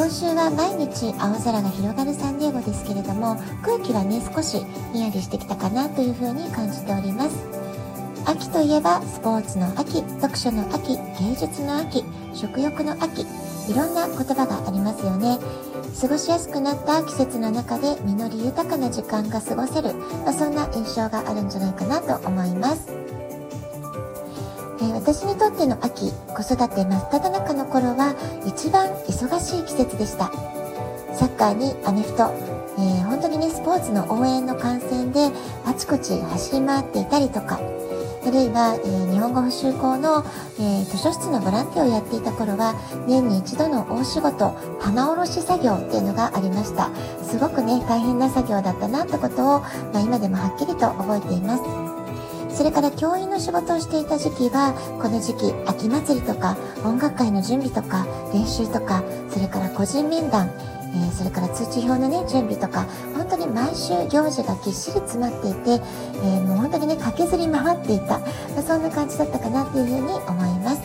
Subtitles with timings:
[0.00, 4.56] 今週は毎日青空が広がるサンディエゴですけれども空気はね少し
[4.94, 7.36] ひんやりしてきたかなというふうに感じております。
[8.24, 13.26] 秋といえばスポーツの秋読書の秋芸術の秋食欲の秋
[13.68, 15.38] いろんな言葉がありますよね。
[16.00, 19.92] 過ごしやすくなった季節の中で実り豊かな時間が過ごせる、
[20.24, 22.99] まあ、そんな印象があるんじゃないかなと思います。
[24.82, 28.14] え、私にとっての秋子育て真っ只中の頃は
[28.46, 30.30] 一番忙しい季節でした。
[31.14, 32.32] サッカーにアメフト、
[32.78, 35.28] えー、本当にねスポーツの応援の観戦で
[35.66, 37.60] あちこち走り回っていたりとか
[38.26, 40.24] あるいは、えー、日本語補習校の、
[40.58, 42.74] えー、図書室のボランティアをやっていた頃は
[43.06, 46.90] 年に一度の大仕事棚卸し作業っていうのがありました。
[47.22, 51.89] すごくね大変な作業だったなってことを、まあ、今でもはっきりと覚えています。
[52.54, 60.50] それから教員の仕事をしていた時期は、この時期、秋祭りとか、音楽会の準備とか、練習とか、それから個人面談、
[60.92, 68.26] えー、それから通知表のね、準備とか、本当に毎週行事がぎっしり詰まっていて、えー、もう本当にね、駆けずり回っていた、ま
[68.58, 70.82] あ、そんな感じだったかなっていうふうに思います。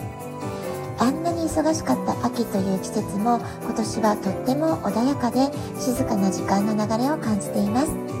[0.98, 8.15] あんなに忙しかった秋という季節も今年はとっても穏やかで静かな時間の流れを感じています。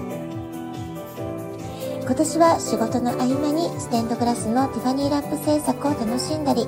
[2.06, 6.64] 今年は仕事の合間にステンドグラスのティファニーラップ制作を楽しんだり、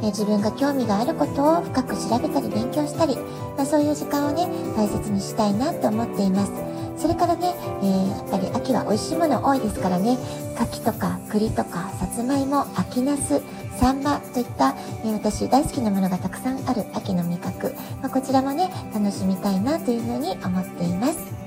[0.00, 3.14] え自分が興味があることを深く調べたり勉強したり、
[3.58, 6.52] まあ、そういう時間をね、大切にしたいなと思っています。
[6.96, 10.16] それからね、えー、やっぱり秋は美味しいもの多いですからね、
[10.56, 13.42] 柿とか栗とかさつまいも、秋ナス、
[13.78, 21.37] サンマといった、えー、私大好きなものがたくさんある秋の味覚、まあ、こちらもね、楽しみたいなというふうに思っています。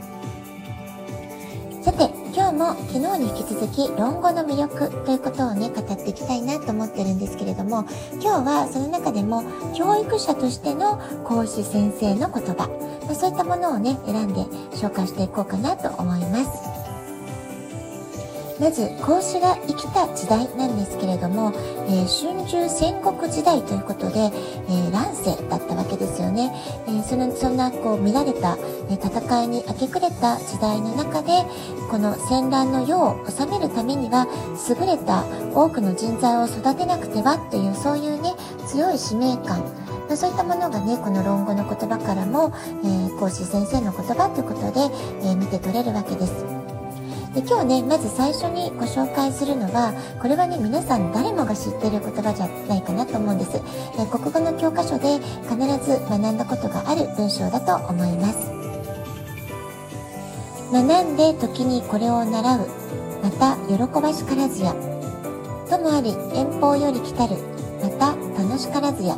[2.75, 7.85] 昨日に引き続き論語の魅力ということをね、語っていきたいなと思ってるんですけれども、
[8.21, 9.43] 今日はその中でも
[9.75, 12.69] 教育者としての講師先生の言葉
[13.11, 14.41] ま、そういったものをね、選んで
[14.75, 16.70] 紹介していこうかなと思います。
[18.61, 21.51] まず孔子が生きた時代なんですけれども、
[21.89, 26.53] えー、春秋戦国時代ということで、えー、乱世だったわけですよね、
[26.85, 28.59] えー、そのそんなこう見られた、
[28.91, 31.29] え戦いに明け暮れた時代の中で
[31.89, 34.27] この戦乱の世を治めるためには
[34.69, 38.35] 優れた多くの人材を育てなくてはというそういうね
[38.67, 39.65] 強い使命感
[40.15, 44.93] そういったものがねこの論語の言葉からも、えー、講師先生の言葉ということで、
[45.25, 46.60] え見て取れるわけです。
[47.33, 53.61] で今日ねまず最初にご紹介するのはこれはね皆さん誰もが知っている言葉じゃないかなと思うんです、
[53.97, 58.51] え国語の教科書で必ず学んだことがある文章だと思います。
[60.71, 62.67] 学んで時にこれを習う。
[63.21, 64.73] また喜ばしからずや。
[65.69, 67.35] ともあり遠方より来たる。
[67.81, 69.17] また楽しからずや。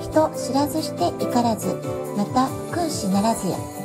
[0.00, 1.74] 人知らずして怒らず。
[2.16, 3.79] また君子ならずや。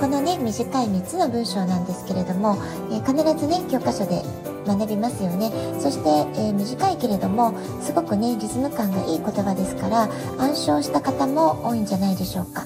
[0.00, 2.56] このね短い3つの文章なんですけれども、
[2.92, 4.22] え、必ずね教科書で
[4.64, 5.50] 学びますよね。
[5.80, 6.08] そして、
[6.40, 10.08] えー、短いけれどもすごくねリズム感がいい言葉ですから
[10.38, 12.64] 暗唱した方も多いんじゃないでしょうか、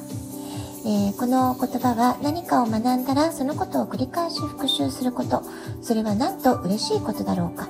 [0.85, 5.43] えー、この言葉は何かを学んだらそのことを繰り返し復習すること。
[5.81, 7.69] それはなんと嬉しいことだろうか。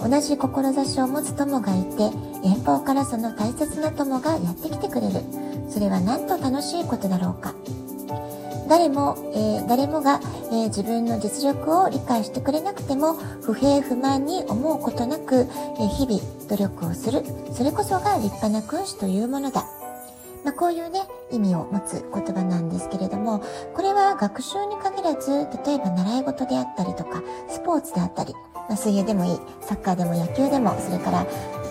[0.00, 5.20] 同じ志を持つ友がいて遠方からその大切な友がやってきてくれる。
[5.70, 7.54] それはなんと楽しいことだろうか。
[8.68, 17.24] 誰も、えー、誰もが、えー、自分の実力を理解してくれなくても不平不満に思うことなく、えー、日々努力をする。
[17.52, 19.64] それこそが立派な君主というものだ。
[20.44, 23.42] まあ、こういうね、意味を持つ言葉なんですけれども、
[23.74, 31.26] これは学習に限らず、例えば習い事であったりとか、スポーツであったり、まあ、水泳でもいい、サッカーでも野球でも、それから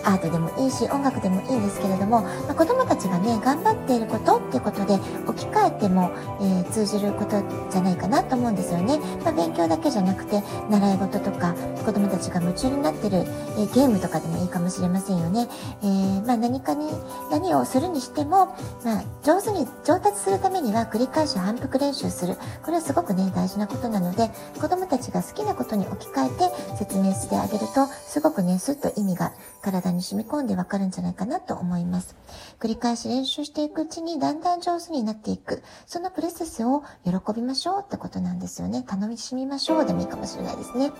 [0.08, 4.94] アートでもいいし音楽でもいいんですけれども、まあ、子どもたちがね頑張っていることっていうことで
[5.26, 6.10] 置き換えても、
[6.40, 15.46] えー、通じることじゃないかなと思うんですよね、まあ、勉強だけじゃなくて習い事とか子どもたちが夢中になってる、えー、ゲームとかでもいいかもしれませんよね、
[15.82, 16.88] えー、まあ、何かに
[17.30, 22.36] 何をするにしても、まあ、上手に上達するためには繰り返し反復練習する。
[22.62, 24.30] これはすごくね大事なことなので
[24.60, 29.32] 子どもたちが好きなことに置き換えて説明してあげるとすごくねすっと意味が
[29.62, 32.16] 体にに染み込んでわかるんじゃないかなと思います。
[32.58, 35.62] 繰り返し練習していくうちにだんだん上手になっていく。
[35.86, 38.84] そのプロセスを喜びましょうってことなんですよね。
[38.90, 40.92] 楽しみましょうでもいいかもしれないですね。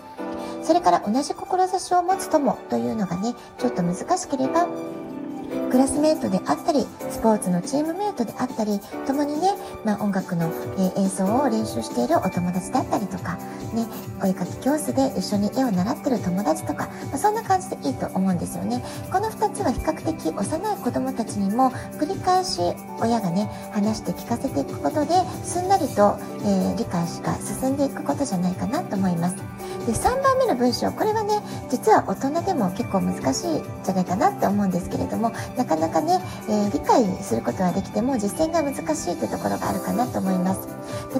[0.63, 4.67] それから同じ志を持つ友というのがね、ちょっと難しければ、
[5.69, 9.51] クラスメートであったり、スポーツのチームメートであったり、共にね、
[9.85, 13.37] まあ、音楽の、え、演奏を練習しているお友達だったりとか、
[13.73, 13.85] ね、
[14.21, 18.83] お絵かき教室で一緒に絵を習ってる友達とか、まあ、そんな感じでいいと思うんですよね。
[19.11, 22.61] この2つは比較的幼い子供たちにも繰り返し
[22.99, 25.13] 親がね、話して聞かせていくことで、
[25.43, 29.35] すんなりと、えー、理解が進んでいくことじゃないかなと思います。
[29.85, 40.69] で、3番目の文章、これはね、実は大人でも結構難しいんじゃないかなって思うんですけれども、なかなかね、えー、理解することはできても実践が難しいというところがあるかなと思います。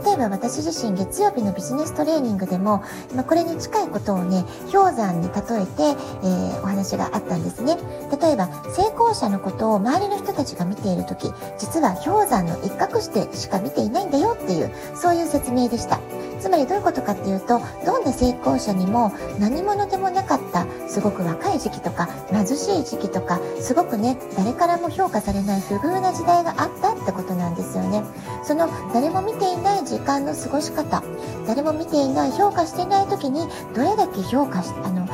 [0.06, 2.81] 例えば私自身月曜日のビジネストレーニングでも、
[3.13, 7.77] まあ、これに近いことをね、氷山に例えて、えー、お話があったんですね。
[8.21, 16.00] 例えば、成功者のことを周りの人たちが見ているとき、実は氷山の一角してしか見ていないんだよっていう、そういう説明でした。
[16.39, 28.03] つまりどういうことかっていうと、どんな成功者にも何者でもなかったすごく若い時期とか貧しい時期とかすごくね誰からも評価されない不遇な時代があったってことなんですよね。
[28.44, 31.03] その誰も見ていない時間の過ごし方
[31.47, 35.07] 誰も見ていない評価していない時にどれだけ評価しあの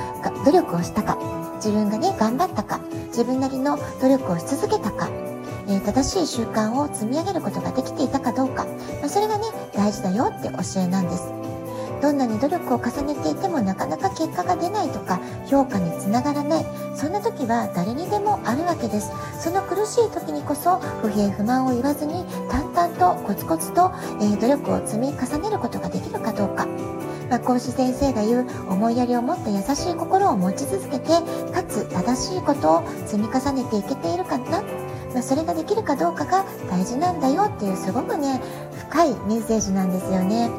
[0.45, 1.17] 努力をしたか
[1.55, 5.09] 自分がね頑張ったか自分なりの努力をし続けたか
[5.67, 8.65] え、正しい習慣を積み上げることができていたかどうか、
[9.01, 11.31] ま、それがね大事だよって教えなんです。
[12.01, 16.65] どんなに努力を重ねていてもなかなか結果が出ないとか評価につながらない。
[16.93, 19.11] そんな時は誰にでもあるわけです。
[19.39, 23.91] その苦しい時にこそ不平不満を言わずに淡々とコツコツと、
[24.21, 26.67] え、努力を積み重ねることができるかどうか。
[27.29, 31.07] まあ、講師先生が言う思いやりを持った優しい心を持ち続けて
[31.51, 34.61] かつ正しいことを積み重ねていけているかな、
[35.15, 38.41] まあ、それができるかどうかが大事なんだよっていうすごくね
[38.89, 40.51] 深いメッセージなんですよね。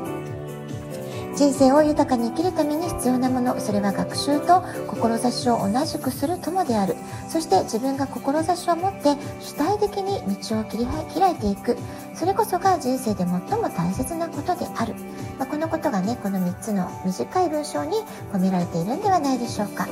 [1.37, 6.97] 人生を豊かに生きるために必要なものそれは学習と志を同じくする友である。
[7.29, 11.77] そして自分が志を持って主体的に道を切り開いていく。
[12.15, 14.95] それこそが人生で最も大切なことである、
[15.39, 17.99] まあ、このことがねこの3つの短い文章に
[18.33, 19.87] 込められているんではないでしょうか。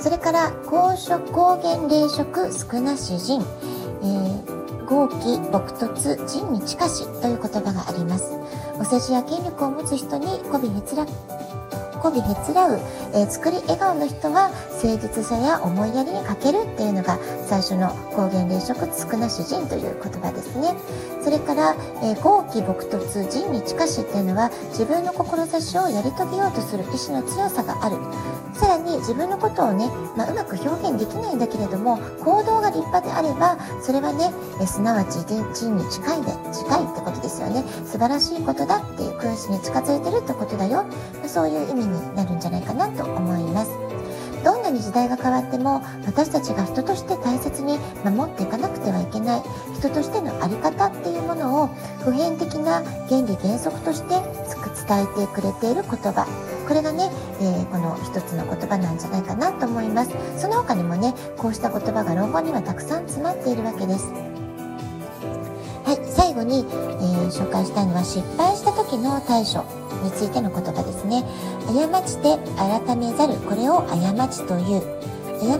[0.00, 3.42] それから公職公言霊食少なし人、
[4.02, 8.32] えー、豪気朴突人に近しという言葉があります。
[8.78, 11.04] お世辞や権力を持つ人に媚びへつら
[12.08, 12.80] びへつらう、
[13.12, 14.48] えー、作り笑顔の人は
[14.82, 20.74] 誠実さや思いやりに欠けるっていうのが最初の高原霊食少なし人という言葉ですね。
[21.22, 27.96] それから、えー、豪気朴突人に近しっていうのは自分の志をやり遂げようとする意志の強さがある。
[28.54, 34.30] さらに自分のことをね、まあ、うまく表現できないんだけれども行動が立派であればそれはね
[34.60, 37.64] えすなわち人に近いで近いってことですよね。
[37.86, 40.84] 素晴らしいことだっていう君子に近づいてるってことだよ。
[41.26, 43.70] そういう意味になるんじゃないかなと思います。
[44.44, 49.42] どんなに時代が変わっても私たちが人として大切に守っていかなくてはいけない。
[49.78, 51.66] 人としての在り方っていうものを
[52.04, 54.20] 普遍的な原理原則として
[54.88, 56.26] 伝えてくれている言葉。
[56.66, 57.10] これがね、
[57.40, 60.10] えー、この一つの言葉なんじゃないかなと思います。
[60.38, 64.12] その他にもねこうした言葉が論語にはたくさん詰まっているわけです。
[65.84, 69.79] はい最後に、えー、紹介したいのは失敗した時の対処。
[70.02, 71.24] についての言葉ですね。
[71.66, 74.82] 過ちて改めざるこれを過ちという。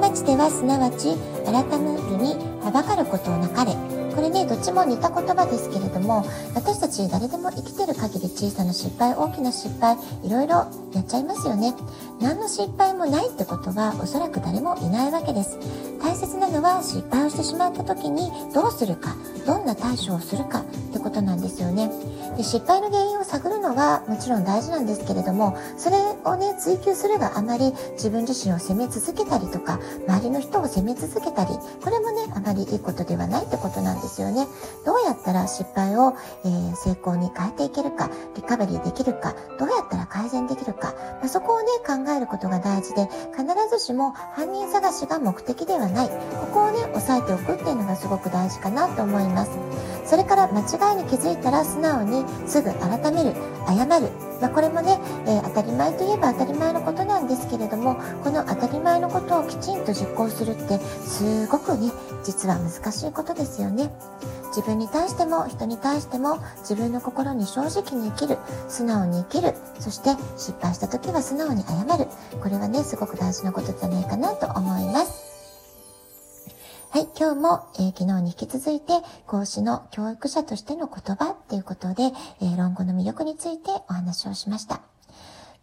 [0.01, 1.17] 過ちてはすなわち
[1.47, 3.75] 改めるにはばかることをなかれ。
[4.15, 11.75] これねどっちも似た言葉ですけれども私たち誰でも生きてる限り小さな失敗大きな失敗いろいろやっちゃいますよね。
[12.21, 15.59] 何の失敗もないってことはおそらく誰もいないわけです。
[16.03, 19.15] 大切なのは失敗をしてしまった時にどうするか
[19.47, 20.65] どんな対処をするか。
[20.91, 21.91] ってことなんですよね。
[22.37, 31.51] で失敗の原因を探るのはもちろん大事なんですけれどもそれをね追求するがあまり自分自身を責め続けたりとか周りの人を責め続けたり
[31.83, 34.47] これもねあまりいいことではないってことなんですよね。
[34.85, 46.09] どうやったら失敗を、えー、成功に変えていけるかリカバリーできるかどうやったら改善できるか、まあ、そこをね考えることが大事で必ずしも犯人探しが目的ではない。
[46.09, 49.51] ここをね押さえておくっていうのがすごく大事かなと思います。
[50.05, 53.35] それから間違いに気づいたら素直にすぐ改める
[53.67, 54.11] 謝る、
[54.41, 61.91] まあ、これもね、えー、当たり前といえば当たり前のことなんですけれどもこの当たり前のことをきちんと実行するってすごくね
[62.25, 63.91] 実は難しいことですよね
[64.51, 72.07] 自分に対しても人に対しても自分の心に正直に生きる、素直に生きる、そして失敗した時は素直に謝る。
[72.43, 75.30] これはね、すごく大事なことじゃないかなと思います。
[76.93, 78.95] はい、今日も、えー、昨日に引き続いて、
[79.29, 82.11] 講師の教育者としての言葉っていうことで、
[82.43, 84.81] えー、論語の魅力についてお話をしました。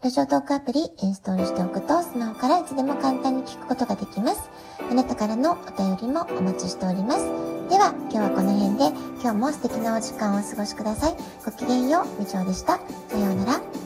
[0.02, 4.50] ラジオトークアプリインストールしておくと、スマホからいつでも簡単に聞くことができます。
[4.90, 7.26] あなたからのお便りもお待ちしております。
[7.70, 11.16] では、今日はこの辺で、今日も素敵なお時間をお過ごしください。
[11.44, 12.80] ごきげんよう、みちょうでした。
[13.10, 13.77] さようなら。